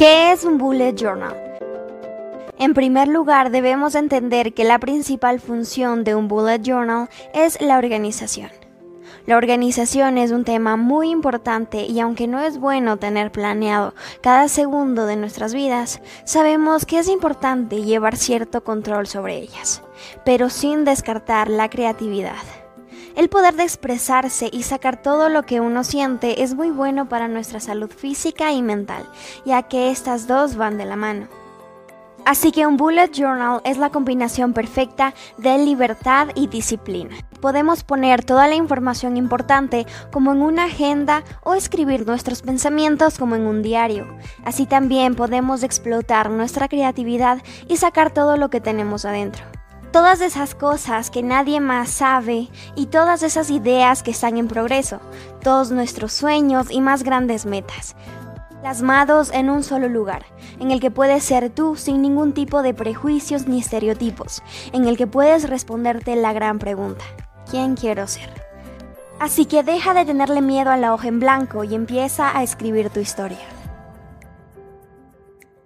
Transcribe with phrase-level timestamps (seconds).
[0.00, 1.36] ¿Qué es un bullet journal?
[2.58, 7.76] En primer lugar, debemos entender que la principal función de un bullet journal es la
[7.76, 8.48] organización.
[9.26, 13.92] La organización es un tema muy importante y aunque no es bueno tener planeado
[14.22, 19.82] cada segundo de nuestras vidas, sabemos que es importante llevar cierto control sobre ellas,
[20.24, 22.59] pero sin descartar la creatividad.
[23.16, 27.28] El poder de expresarse y sacar todo lo que uno siente es muy bueno para
[27.28, 29.04] nuestra salud física y mental,
[29.44, 31.28] ya que estas dos van de la mano.
[32.24, 37.16] Así que un bullet journal es la combinación perfecta de libertad y disciplina.
[37.40, 43.36] Podemos poner toda la información importante como en una agenda o escribir nuestros pensamientos como
[43.36, 44.06] en un diario.
[44.44, 49.44] Así también podemos explotar nuestra creatividad y sacar todo lo que tenemos adentro
[49.92, 55.00] todas esas cosas que nadie más sabe y todas esas ideas que están en progreso,
[55.42, 57.96] todos nuestros sueños y más grandes metas,
[58.60, 60.24] plasmados en un solo lugar,
[60.60, 64.96] en el que puedes ser tú sin ningún tipo de prejuicios ni estereotipos, en el
[64.96, 67.04] que puedes responderte la gran pregunta,
[67.50, 68.30] ¿quién quiero ser?
[69.18, 72.90] Así que deja de tenerle miedo a la hoja en blanco y empieza a escribir
[72.90, 73.59] tu historia.